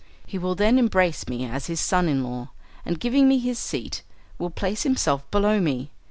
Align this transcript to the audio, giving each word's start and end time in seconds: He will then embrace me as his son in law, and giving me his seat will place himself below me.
He 0.25 0.39
will 0.39 0.55
then 0.55 0.79
embrace 0.79 1.27
me 1.27 1.45
as 1.45 1.67
his 1.67 1.79
son 1.79 2.09
in 2.09 2.23
law, 2.23 2.49
and 2.83 2.99
giving 2.99 3.27
me 3.29 3.37
his 3.37 3.59
seat 3.59 4.01
will 4.39 4.49
place 4.49 4.81
himself 4.81 5.29
below 5.29 5.59
me. 5.59 5.91